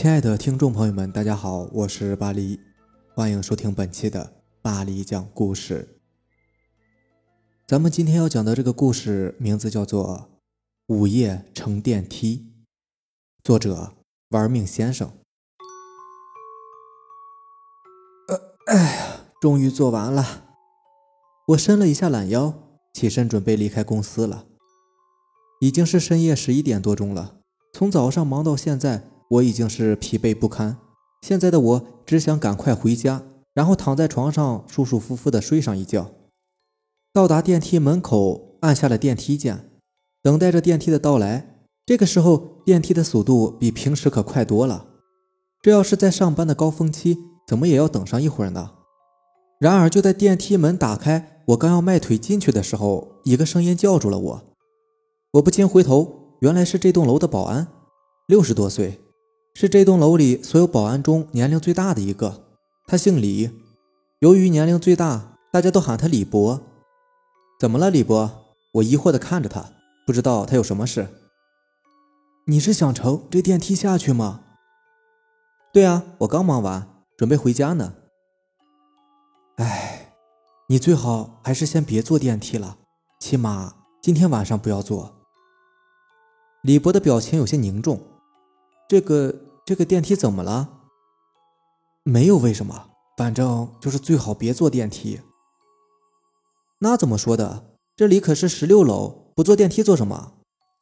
[0.00, 2.60] 亲爱的听众朋友们，大家好，我是巴黎，
[3.16, 4.32] 欢迎收听本期的
[4.62, 5.98] 巴黎讲故事。
[7.66, 10.30] 咱们今天要讲的这个故事名字叫做
[10.94, 12.36] 《午夜乘电梯》，
[13.42, 13.94] 作者
[14.28, 15.10] 玩命先生。
[18.28, 20.44] 呃，哎呀，终于做完了。
[21.48, 22.54] 我伸了一下懒腰，
[22.94, 24.46] 起身准备离开公司了。
[25.58, 27.40] 已经是深夜十一点多钟了，
[27.72, 29.02] 从早上忙到现在。
[29.28, 30.78] 我已经是疲惫不堪，
[31.22, 36.10] 现在的我只想赶快回家，然后躺在床上舒舒服服的睡上一觉。
[37.12, 39.70] 到达电梯门口，按下了电梯键，
[40.22, 41.66] 等待着电梯的到来。
[41.84, 44.86] 这个时候，电梯的速度比平时可快多了。
[45.60, 48.72] 这要是在上班的高峰期，怎么也要等上一会儿呢？
[49.58, 54.42] 然而，就在电梯门打开，我刚要迈腿进去的时候，一个声音叫住了我。
[55.32, 57.66] 我不禁回头，原来是这栋楼的保安，
[58.26, 59.00] 六十多岁。
[59.60, 62.44] 是这栋楼里所有保安中年龄最大的一个，
[62.86, 63.50] 他姓李。
[64.20, 66.60] 由于年龄最大，大家都喊他李博。
[67.58, 68.54] 怎么了，李博？
[68.74, 69.72] 我疑惑地看着他，
[70.06, 71.08] 不知道他有什么事。
[72.46, 74.42] 你是想乘这电梯下去吗？
[75.72, 77.94] 对啊，我刚忙完，准备回家呢。
[79.56, 80.12] 哎，
[80.68, 82.78] 你最好还是先别坐电梯了，
[83.18, 85.16] 起码今天晚上不要坐。
[86.62, 88.00] 李博的表情有些凝重，
[88.88, 89.34] 这个。
[89.68, 90.70] 这个电梯怎么了？
[92.02, 92.88] 没有为什么，
[93.18, 95.20] 反正就是最好别坐电梯。
[96.78, 97.76] 那怎么说的？
[97.94, 100.32] 这里可是十六楼，不坐电梯做什么？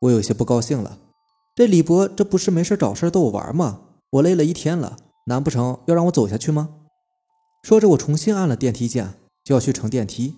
[0.02, 1.00] 我有些不高兴了。
[1.56, 3.80] 这李博这不是没事找事逗我玩吗？
[4.10, 6.68] 我累了一天了，难不成要让我走下去吗？
[7.64, 10.36] 说着，我重新按了电梯键，就要去乘电梯。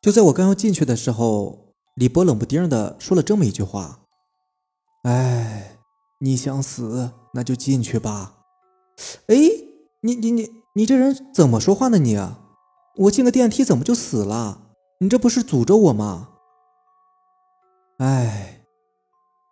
[0.00, 4.00] 就在我刚要进去的时候，李博冷不丁的说了这么一句话
[5.04, 5.76] ：“哎，
[6.20, 8.36] 你想死？”那就进去吧。
[9.26, 9.36] 哎，
[10.00, 11.98] 你你你你这人怎么说话呢？
[11.98, 12.18] 你，
[12.96, 14.62] 我进个电梯怎么就死了？
[15.00, 16.30] 你这不是诅咒我吗？
[17.98, 18.64] 哎，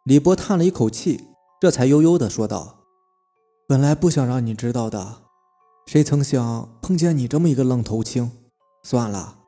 [0.04, 1.28] 李波叹了一口气，
[1.60, 2.78] 这才悠悠的说道
[3.68, 5.22] ：“本来不想让你知道的，
[5.86, 8.30] 谁曾想碰见你这么一个愣头青。
[8.84, 9.38] 算了，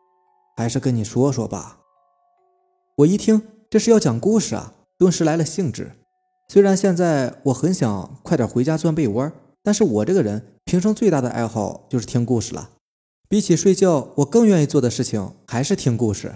[0.56, 1.78] 还是跟你说说吧。”
[2.98, 6.03] 我一听这是要讲故事啊，顿时来了兴致。
[6.48, 9.32] 虽然现在我很想快点回家钻被窝，
[9.62, 12.70] 但是我这个人平生最大的爱好就是听故事了。
[13.28, 16.34] 比起睡觉，我更愿意做的事情还是听故事。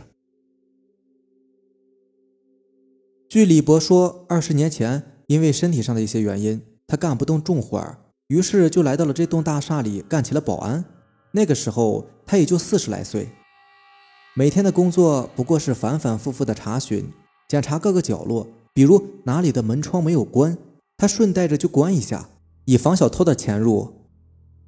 [3.28, 7.98] 据李博说，二十年前因为身体上的一些原因，他干不动重活儿，
[8.28, 10.84] 于是就来到了这栋大厦里干起了保安。
[11.32, 13.28] 那个时候他也就四十来岁，
[14.34, 17.12] 每天的工作不过是反反复复的查询、
[17.46, 18.48] 检查各个角落。
[18.78, 20.56] 比如哪里的门窗没有关，
[20.96, 22.28] 他顺带着就关一下，
[22.64, 24.04] 以防小偷的潜入。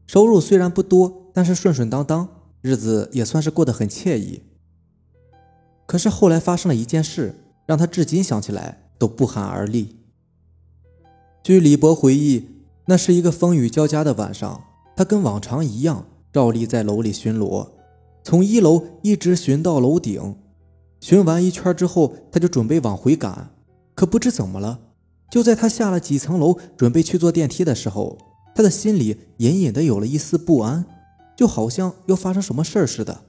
[0.09, 2.26] 收入虽然不多，但是顺顺当当，
[2.60, 4.43] 日子也算是过得很惬意。
[5.87, 9.94] 可是后来发生了一件事，让他至今想起来都不寒而栗。
[11.44, 12.47] 据李博回忆，
[12.87, 14.65] 那是一个风雨交加的晚上，
[14.97, 17.69] 他跟往常一样，照例在楼里巡逻，
[18.25, 20.34] 从一楼一直巡到楼顶。
[20.99, 23.54] 巡完一圈之后，他就准备往回赶。
[23.94, 24.80] 可不知怎么了，
[25.30, 28.18] 就在他下了几层楼，准备去坐电梯的时候，
[28.54, 30.84] 他的心里隐隐的有了一丝不安，
[31.36, 33.22] 就好像要发生什么事儿似的。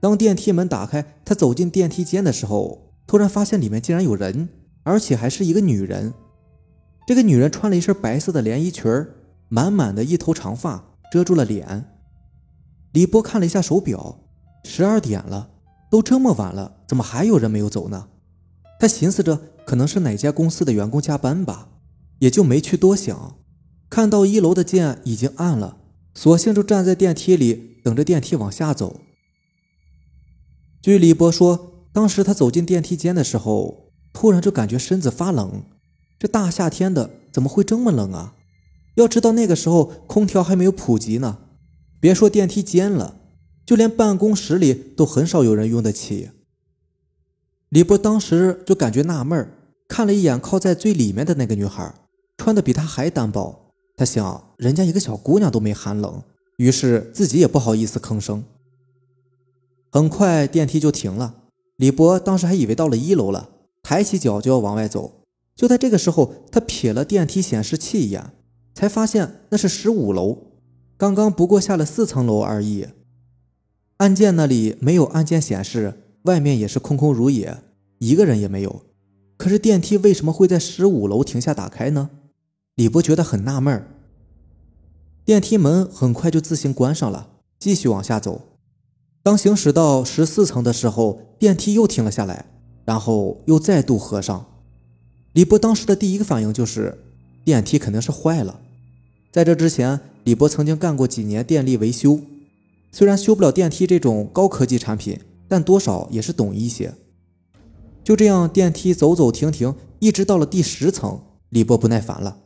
[0.00, 4.48] 当电梯门打开，他走进电梯间的时候，突然发现里面竟然有人，
[4.82, 6.12] 而且还是一个女人。
[7.06, 9.14] 这个女人穿了一身白色的连衣裙儿，
[9.48, 11.84] 满满的一头长发遮住了脸。
[12.92, 14.20] 李波看了一下手表，
[14.64, 15.50] 十二点了，
[15.90, 18.08] 都这么晚了，怎么还有人没有走呢？
[18.82, 21.68] 他寻思着，可能是哪家公司的员工加班吧，
[22.18, 23.38] 也就没去多想。
[23.88, 25.76] 看到一楼的键已经按了，
[26.16, 29.02] 索性就站在电梯里等着电梯往下走。
[30.82, 35.62] 据李博说，当时他走进电梯间的时候，突然就感觉身子发冷。
[36.18, 38.34] 这大夏天的，怎么会这么冷啊？
[38.96, 41.38] 要知道那个时候空调还没有普及呢，
[42.00, 43.20] 别说电梯间了，
[43.64, 46.30] 就连办公室里都很少有人用得起。
[47.72, 49.50] 李波当时就感觉纳闷，
[49.88, 51.94] 看了一眼靠在最里面的那个女孩，
[52.36, 53.72] 穿的比他还单薄。
[53.96, 56.22] 他想，人家一个小姑娘都没寒冷，
[56.58, 58.44] 于是自己也不好意思吭声。
[59.90, 61.36] 很快电梯就停了，
[61.76, 63.48] 李博当时还以为到了一楼了，
[63.82, 65.22] 抬起脚就要往外走。
[65.56, 68.34] 就在这个时候，他瞥了电梯显示器一眼，
[68.74, 70.52] 才发现那是十五楼，
[70.98, 72.88] 刚刚不过下了四层楼而已。
[73.96, 76.00] 按键那里没有按键显示。
[76.22, 77.58] 外面也是空空如也，
[77.98, 78.82] 一个人也没有。
[79.36, 82.10] 可是电梯为什么会在十五楼停下打开呢？
[82.76, 83.84] 李博觉得很纳闷。
[85.24, 88.42] 电梯门很快就自行关上了，继续往下走。
[89.22, 92.46] 当行驶到十四层的时候，电梯又停了下来，
[92.84, 94.46] 然后又再度合上。
[95.32, 96.98] 李博当时的第一个反应就是
[97.44, 98.60] 电梯肯定是坏了。
[99.30, 102.20] 在这之前，李博曾经干过几年电力维修，
[102.90, 105.18] 虽然修不了电梯这种高科技产品，
[105.52, 106.94] 但多少也是懂一些。
[108.02, 111.20] 就这样，电梯走走停停，一直到了第十层，
[111.50, 112.38] 李波不耐烦了。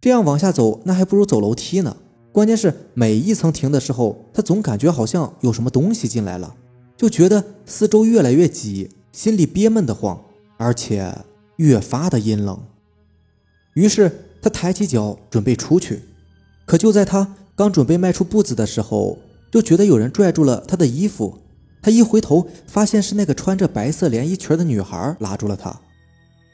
[0.00, 1.96] 这样往下走，那还不如走楼梯呢。
[2.30, 6.54] 关键是每一层停的时候，他总感觉好像有什么东西进来了，
[6.96, 10.22] 就觉得四周越来越挤，心里憋闷得慌，
[10.56, 11.12] 而且
[11.56, 12.56] 越发的阴冷。
[13.74, 16.02] 于是他抬起脚准备出去，
[16.64, 19.18] 可就在他刚准备迈出步子的时候，
[19.50, 21.39] 就觉得有人拽住了他的衣服。
[21.82, 25.80] 他一回头，发现是那个穿着白色连衣裙的女孩拉住了他。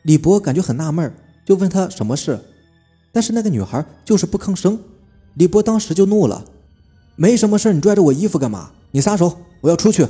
[0.02, 1.12] 李博感觉很纳闷，
[1.44, 2.38] 就问他什么事。
[3.12, 4.78] 但是那个女孩就是不吭声，
[5.34, 6.44] 李博当时就怒了
[7.16, 8.70] ：“没什么事，你拽着我衣服干嘛？
[8.90, 10.06] 你撒手，我要出去。”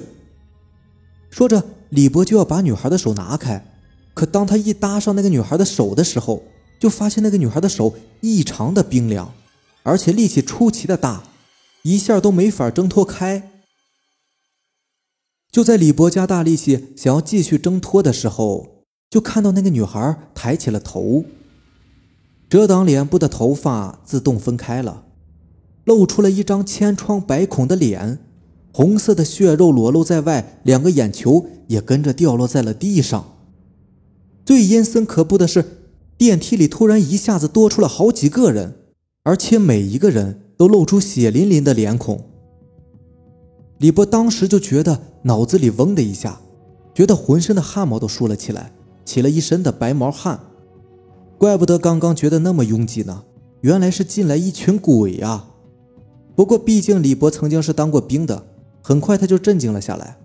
[1.31, 3.65] 说着，李博就要把女孩的手拿开，
[4.13, 6.43] 可当他一搭上那个女孩的手的时候，
[6.79, 9.33] 就发现那个女孩的手异常的冰凉，
[9.83, 11.23] 而且力气出奇的大，
[11.83, 13.51] 一下都没法挣脱开。
[15.57, 21.25] 就在李博加大力气想要继续挣脱的时候，就看到那个女孩抬起了头。
[22.51, 25.05] 遮挡脸部的头发自动分开了，
[25.85, 28.19] 露出了一张千疮百孔的脸，
[28.71, 33.25] 红色的血肉裸露在外，两个眼球也跟着掉落在了地上。
[34.45, 35.65] 最阴森可怖的是，
[36.19, 38.75] 电梯里突然一下子多出了好几个人，
[39.23, 42.36] 而且每一个人都露出血淋淋的脸孔。
[43.79, 46.41] 李波当时就觉得脑子里嗡的一下，
[46.95, 48.73] 觉得浑身的汗毛都竖了起来，
[49.05, 50.41] 起了一身的白毛汗。
[51.37, 53.25] 怪不得刚刚觉得那么拥挤呢，
[53.61, 55.51] 原来是进来一群鬼啊！
[56.35, 58.45] 不过毕竟李博曾经是当过兵的，
[58.83, 60.17] 很快他就镇静了下来。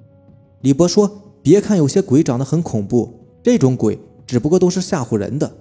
[0.61, 3.13] 李博说：“别看有些鬼长得很恐怖，
[3.43, 5.51] 这种鬼只不过都是吓唬人的。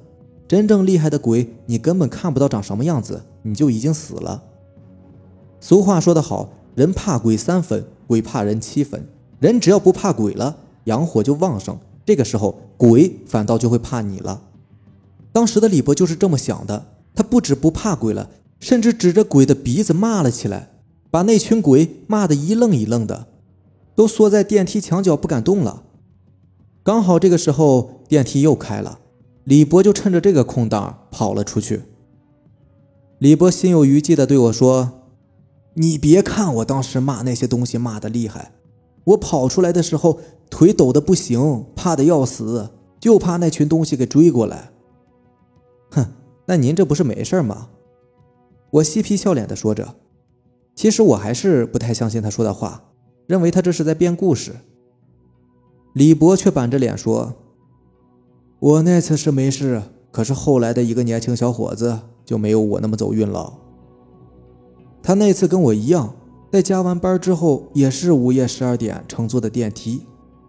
[0.46, 4.42] 真正厉害的鬼，你根本看不到长什么样子，你就已经死了。”
[5.58, 9.06] 俗话说得好，人怕鬼三分，鬼怕人七分。
[9.38, 14.44] 人只要不怕鬼了，阳火就旺盛，这个时候鬼反倒就会怕你了。
[15.30, 18.30] 当时的李博就是这么想的，他不止不怕鬼了，
[18.60, 20.70] 甚至指着鬼的鼻子骂了起来，
[21.10, 23.26] 把那群鬼骂得一愣一愣的，
[23.94, 25.82] 都缩在电梯墙角不敢动了。
[26.82, 29.00] 刚好这个时候电梯又开了，
[29.44, 31.82] 李博就趁着这个空档跑了出去。
[33.18, 34.92] 李博心有余悸地对我说
[35.80, 38.52] ：“你别看我当时骂那些东西骂的厉害，
[39.04, 42.68] 我跑出来的时候腿抖的不行，怕的要死，
[43.00, 44.72] 就怕那群东西给追过来。”
[45.92, 46.06] 哼，
[46.44, 47.70] 那您这不是没事吗？
[48.72, 49.94] 我嬉皮笑脸的说着，
[50.74, 52.84] 其实我还是不太相信他说的话，
[53.26, 54.56] 认为他这是在编故事。
[55.94, 57.36] 李博却板着脸说
[58.60, 59.82] ：“我那次是没事，
[60.12, 63.54] 可是后来的一个年轻小伙子就没有我那么走运了。
[65.02, 66.14] 他那次跟我一样，
[66.52, 70.02] 在加完班之后也是午夜十二点乘坐的电梯，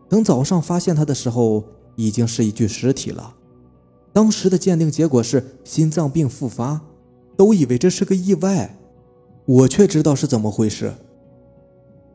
[0.09, 1.63] 等早上发现他的时候，
[1.95, 3.35] 已经是一具尸体了。”
[4.13, 6.81] 当时的鉴定结果是心脏病复发，
[7.37, 8.77] 都以为这是个意外，
[9.45, 10.93] 我却知道是怎么回事。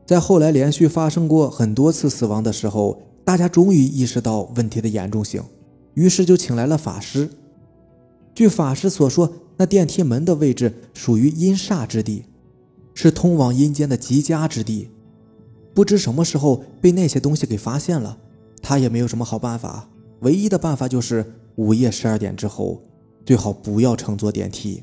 [0.04, 5.42] 在后来连续发生过很多次死亡的时候，大家终于意识到问题的严重性，
[5.94, 7.30] 于是就请来了法师。
[8.34, 12.24] 据法师所说，那电梯门的位置属于阴煞之地，
[12.94, 14.90] 是通往阴间的极佳之地。
[15.74, 18.18] 不知什么时候被那些东西给发现了，
[18.62, 19.88] 他也没有什么好办法，
[20.20, 21.32] 唯一的办法就是。
[21.56, 22.82] 午夜十二点之后，
[23.24, 24.82] 最好不要乘坐电梯。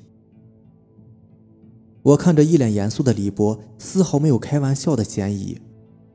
[2.01, 5.59] 我看着一脸严肃的李博，丝毫没有开玩笑的嫌疑，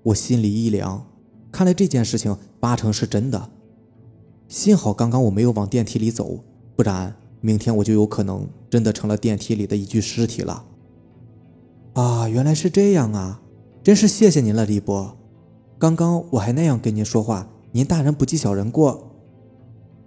[0.03, 1.07] 我心里一凉，
[1.53, 3.51] 看来这件事情八成是真的。
[4.49, 6.43] 幸好刚刚我没有往电梯里走，
[6.75, 10.65] 不然明天我就有可能真的成了电梯里的一具尸体了。
[11.95, 13.43] 啊，原来是这样啊！
[13.83, 15.17] 真是谢谢您了，李博。
[15.79, 19.17] 刚刚我还那样跟您说话，您大人不计小人过。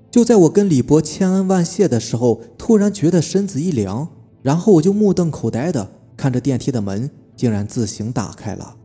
[0.10, 4.10] 就在我跟李博千恩万谢的时候，突然觉得身子一凉，
[4.42, 8.76] 然后我就目瞪口呆的看着电梯的门竟然自行打开了。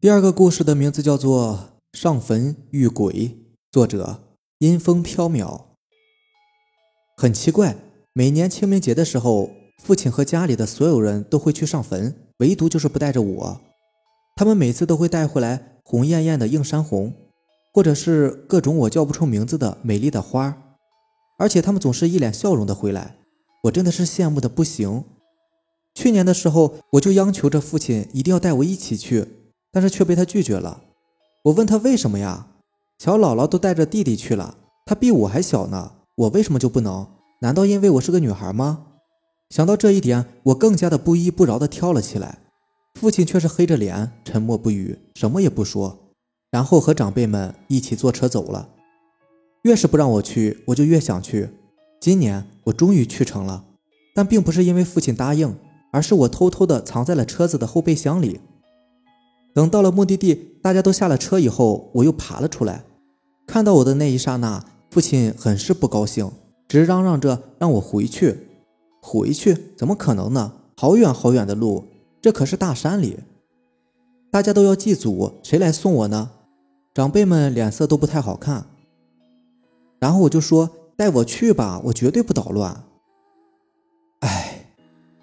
[0.00, 3.12] 第二个故事的名字叫做《上坟遇鬼》，
[3.76, 4.22] 作者
[4.60, 5.64] 阴风飘渺。
[7.14, 7.76] 很奇怪，
[8.14, 9.50] 每年清明节的时候，
[9.84, 13.60] 父亲和家里的所有人都会去上坟，唯独就是不带着我。
[14.34, 15.82] 他们每次都会带回来。
[15.84, 17.12] 红艳艳的映山红，
[17.74, 20.56] 或者是各种我叫不出名字的美丽的花，
[21.38, 23.18] 而且他们总是一脸笑容的回来，
[23.64, 25.04] 我真的是羡慕的不行。
[25.94, 29.26] 去年的时候，我就央求着父亲一定要带我一起去，
[29.70, 30.84] 但是却被他拒绝了。
[31.44, 32.48] 我问他为什么呀？
[32.98, 37.06] 小姥姥都带着弟弟去了，她比我还小呢，我为什么就不能？
[37.40, 38.86] 难道因为我是个女孩吗？
[39.50, 42.38] 想到这一点，我更加的不依不饶的跳了起来。
[42.98, 46.10] 父亲却是黑着脸，沉默不语，什么也不说。
[46.50, 48.70] 然后和长辈们一起坐车走了。
[49.64, 51.50] 越是不让我去，我就越想去。
[52.00, 53.64] 今年我终于去成了，
[54.14, 55.54] 但并不是因为父亲答应，
[55.92, 58.40] 而是我偷偷的藏在了车子的后备箱里。
[59.56, 62.84] 等到了目的地，大家都下了车以后，我又爬了出来。
[63.46, 66.30] 看到我的那一刹那，父亲很是不高兴，
[66.68, 68.48] 直嚷嚷着让我回去。
[69.00, 69.56] 回去？
[69.74, 70.52] 怎么可能呢？
[70.76, 71.86] 好远好远的路，
[72.20, 73.18] 这可是大山里，
[74.30, 76.32] 大家都要祭祖，谁来送我呢？
[76.92, 78.66] 长辈们脸色都不太好看，
[79.98, 82.84] 然后我就说：“带我去吧，我绝对不捣乱。”
[84.20, 84.66] 哎，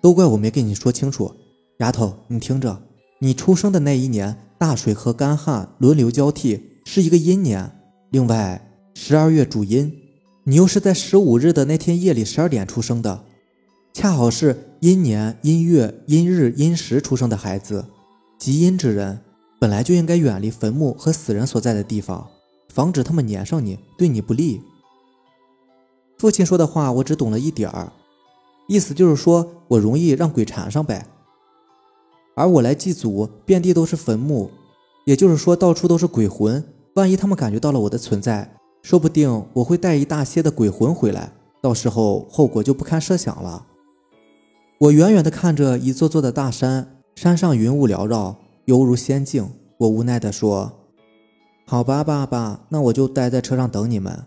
[0.02, 1.32] 都怪我没跟你说清楚，
[1.78, 2.82] 丫头，你听着，
[3.24, 7.72] 你出生的那一年，大水和干旱轮流交替，是一个阴年。
[8.10, 9.98] 另外，十二月主阴，
[10.44, 13.24] 你又是在十五日的那天夜里十二点出生的，
[13.94, 17.86] 恰好是阴年、阴月、阴日、阴时出生的孩子，
[18.38, 19.22] 极阴之人。
[19.58, 22.28] 本来就应该远离坟墓和死人所在的地方，
[22.74, 24.62] 防止他们粘上你，对你不利。
[26.18, 27.94] 父亲说的话我只懂了一点儿，
[28.68, 31.08] 意思就是说我容易让鬼缠上呗。
[32.36, 34.50] 而我来祭祖，遍地都是坟墓，
[35.06, 36.64] 也就是说到处都是鬼魂。
[36.96, 43.66] 万一他们感觉到了我的存在，说不定我会带一大些的鬼魂回来，到时候后果就不堪设想了。
[44.80, 48.38] 我远远地看着一座座的大山，山上云雾缭绕。
[48.66, 50.72] 犹如仙境，我无奈地说
[51.68, 54.26] ：“好吧，爸爸，那我就待在车上等你们。”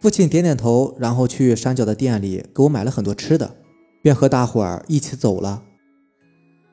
[0.00, 3.56] 父亲点点头，然后去山脚的店里给我买了很多吃的，
[4.00, 5.64] 便和大伙儿一起走了。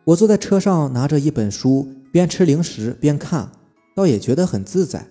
[0.05, 3.51] 我坐在车上，拿着一本书，边吃零食边看，
[3.95, 5.07] 倒也觉得很自在。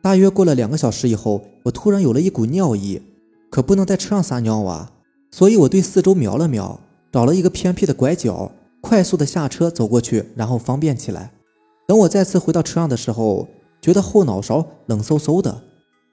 [0.00, 3.02] 大约过了两个小时以后，我突然有了一股尿意，
[3.50, 4.92] 可不能在车上撒尿啊，
[5.32, 8.52] 所以我对四周瞄了瞄，找了一个偏僻的拐角。
[8.80, 11.32] 快速的下车走过去，然后方便起来。
[11.88, 13.48] 等我再次回到车上的时候，
[13.82, 15.64] 觉得后脑勺冷飕飕的，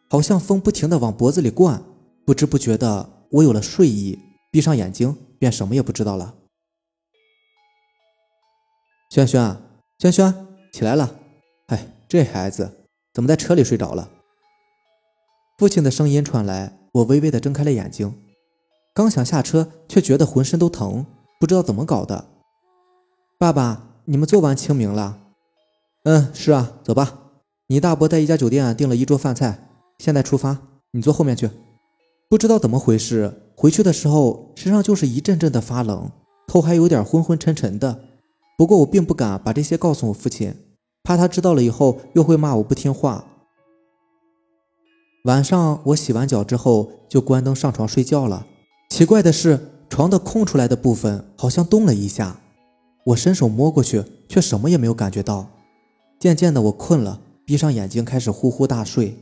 [0.10, 1.84] 好像风不停的往脖子里灌。
[2.26, 4.18] 不知不觉的，我有了睡意，
[4.50, 6.34] 闭上眼睛便什么也不知道了。
[9.16, 9.56] 轩轩，
[9.98, 11.16] 轩轩，起来了！
[11.68, 12.70] 哎，这孩子
[13.14, 14.10] 怎么在车里睡着了？
[15.58, 18.14] 父亲的声音传来，我微微的睁开了眼睛，
[18.94, 21.06] 刚想下车，却觉得浑身都疼，
[21.40, 22.26] 不知道怎么搞的。
[23.38, 25.18] 爸爸，你们做完清明了？
[26.04, 27.18] 嗯，是啊，走吧。
[27.68, 30.58] 你大伯在一家酒店订了一桌饭菜，现在出发。
[30.92, 31.50] 你坐后面去。
[32.28, 36.12] 不知道怎么回事，回去的时候身上就是一阵阵的发冷，
[36.46, 38.02] 头还有点昏昏沉沉的。
[38.58, 40.56] 不过我并不敢把这些告诉我父亲，
[41.04, 43.26] 怕他知道了以后又会骂我不听话。
[45.26, 48.46] 晚上我洗完脚之后就关灯上床睡觉了。
[48.90, 49.60] 奇怪的是，
[49.90, 52.40] 床的空出来的部分好像动了一下。
[53.08, 55.48] 我伸手摸过去，却什么也没有感觉到。
[56.20, 59.18] 渐渐的，我困了，闭上眼睛开始呼呼大睡。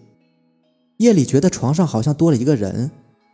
[0.97, 2.91] 夜里觉得床上好像多了一个人，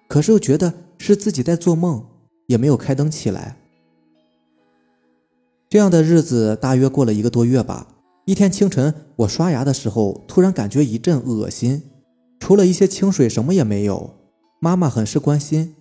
[0.08, 2.04] 可是又觉得是自己在做梦，
[2.48, 3.58] 也没有开灯起来。
[5.70, 7.88] 这样的日子大约过了一个多月吧。
[8.26, 11.84] 一天清晨，我刷牙的时候，突然感觉一阵恶心，
[12.40, 14.16] 除了一些清水，什么也没有。
[14.60, 15.76] 妈妈很是关心，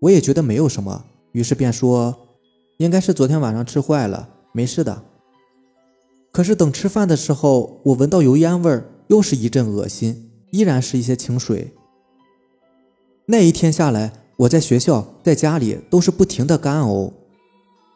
[0.00, 2.26] 我也觉得没有什么，于是便说。
[2.78, 5.02] 应该是昨天晚上吃坏了，没事的。
[6.32, 11.72] 可是等吃饭的时候，我闻到油烟味儿，又是一阵恶心，依然是一些清水。
[13.26, 17.12] 那一天下来，我在学校、在家里都是不停的干呕，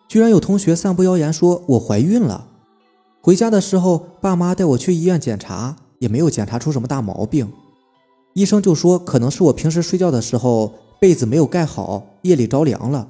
[0.08, 2.48] 居然有同学散布谣言说我怀孕了。
[3.20, 7.50] 回家的时候，爸妈带我去医院检查，也没有检查出什么大毛病，
[8.34, 13.08] 医生就说可能是我平时睡觉的时候被子没有盖好，夜里着凉了。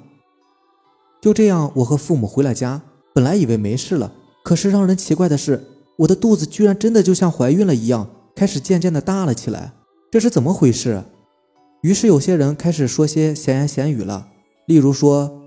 [1.20, 2.82] 就这样，我和父母回了家。
[3.14, 5.64] 本来以为没事了，可是让人奇怪的是，
[5.98, 9.72] 我的肚子居然真的就像怀孕了一样，开始渐渐的大了起来。
[10.10, 11.02] 这是怎么回事？
[11.82, 14.28] 于是有些人开始说些闲言闲语了，
[14.66, 15.42] 例如说：“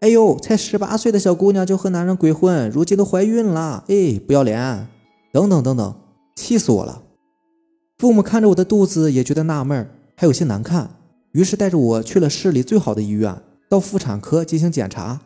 [0.00, 4.88] 哎呦，才十八岁的小姑娘就和男人鬼混，如今都怀孕了，哎，不要脸！”
[5.30, 5.94] 等等等等，
[6.34, 7.02] 气死我了。
[7.98, 10.96] 父母看着我的肚子也觉得纳闷，还有些难看，
[11.32, 13.42] 于是带着我去了市里最好的医院。
[13.68, 15.20] 到妇产科进行检查，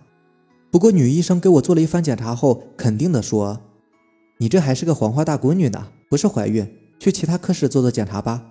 [0.72, 3.60] 不过女医生给我做了一番检查后，肯定的说
[4.38, 8.42] ：“你这还是个黄花大闺女呢，不是怀孕，去其他科室做做检查吧。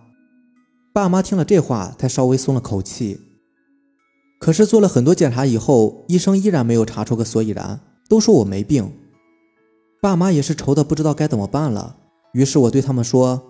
[0.93, 3.19] 爸妈听了这话，才稍微松了口气。
[4.43, 8.91] 可是做了很多检查以后，医生依然没有查出个所以然，都说我没病。
[10.01, 11.95] 爸妈也是愁的不知道该怎么办了。
[12.33, 13.41] 于是我对他们说：“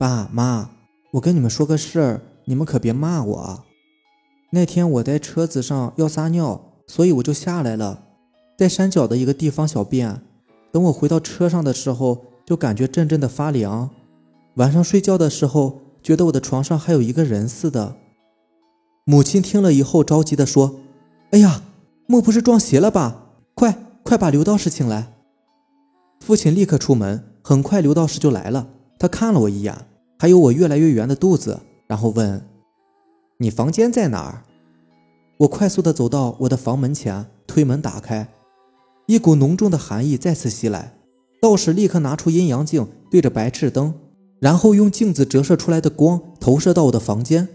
[0.00, 0.70] 爸妈，
[1.12, 3.64] 我跟你们说个事儿，你们可别骂我。
[4.52, 8.04] 那天我在车子上要撒尿，所以我就下来了，
[8.56, 10.22] 在山脚的一个地方小便。
[10.72, 13.90] 等我回到车上的时候，就感觉阵阵的发凉。
[14.54, 17.96] 晚上睡觉的时候，觉得我的床上还有一个人似的。”
[19.04, 20.80] 母亲听了以后着急地说
[21.32, 21.62] ：“哎呀，
[22.06, 23.26] 莫不是撞邪了吧？
[23.54, 25.12] 快快把刘道士请来！”
[26.20, 27.30] 父亲立刻出门。
[27.46, 28.66] 很快，刘道士就来了。
[28.98, 29.76] 他看了我一眼，
[30.18, 32.48] 还有我越来越圆的肚子，然后问
[33.36, 34.44] ：“你房间在哪儿？”
[35.40, 38.28] 我快速地走到我的房门前，推门打开，
[39.06, 40.94] 一股浓重的寒意再次袭来。
[41.42, 43.92] 道士立刻拿出阴阳镜，对着白炽灯，
[44.40, 47.48] 然后用镜子折射出来的光投射到我的房间。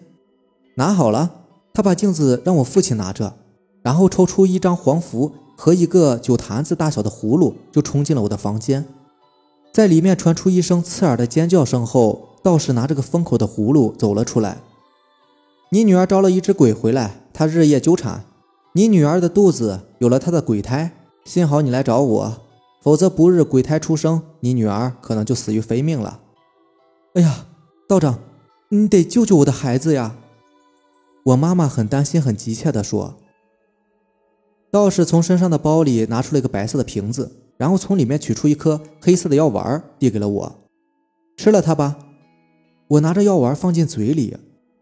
[0.75, 1.38] 拿好了，
[1.79, 3.35] 他把镜子让我父亲拿着，
[3.81, 8.83] 然后抽出一张黄符和一个酒坛子大小的葫芦，就冲进了我的房间。
[9.71, 14.57] 在里面传出一声刺耳的尖叫声后，道士拿着个封口的葫芦走了出来。
[15.71, 18.25] 你女儿招了一只鬼回来，她日夜纠缠，
[18.73, 20.91] 你女儿的肚子有了她的鬼胎。
[21.23, 22.41] 幸好你来找我，
[22.81, 26.19] 否则不日鬼胎出生，你女儿可能就死于非命了。
[27.13, 27.45] 哎呀，
[27.87, 28.19] 道长，
[28.67, 30.17] 你得救救我的孩子呀！
[31.25, 33.17] 我妈妈很担心，很急切地说。
[34.71, 37.35] 道士从身上的包里拿出了一个白色的瓶子。
[37.59, 40.55] 然后从里面取出一颗黑色的药丸，递给了我，
[41.35, 41.97] 吃了它吧。
[42.87, 44.37] 我拿着药丸放进嘴里，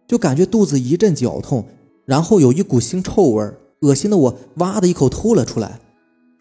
[0.08, 1.65] 就感觉肚子一阵绞痛，
[2.06, 5.79] 然后有一股腥臭味，恶心的我哇的一口吐了出来，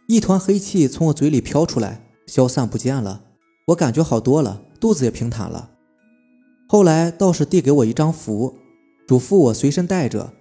[0.09, 3.23] 一团黑气从我嘴里飘出来，消散不见了。
[3.69, 5.71] 我感觉好多了，肚子也平坦了。
[6.69, 8.57] 后来道士递给我一张符，
[9.07, 10.33] 嘱咐我随身带着。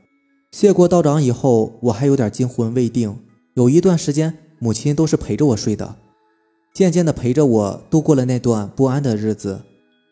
[0.51, 3.19] 谢过道长以后，我还有点惊魂未定，
[3.55, 4.37] 有一段时间。
[4.57, 5.97] 母亲都是陪着我睡的，
[6.73, 9.61] 渐渐的陪着我度过了那段不安的日子。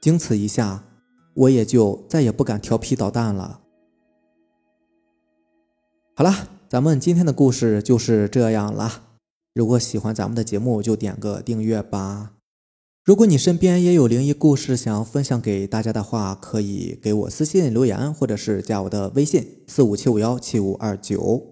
[0.02, 0.84] 经此一下，
[1.34, 3.62] 我也就再也不敢调皮捣蛋了。
[6.14, 9.04] 好了，咱们今天的故事就是这样了。
[9.56, 12.34] 如果喜欢咱们的节目，就点个订阅吧。
[13.06, 21.44] 如果你身边也有灵异故事想要分享给大家的话，可以给我私信留言，或者是加我的微信四五七五幺七五二九。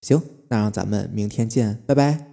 [0.00, 0.20] 行。
[0.50, 2.27] 那让咱们明天见，拜拜。